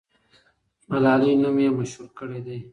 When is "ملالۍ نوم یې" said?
0.89-1.69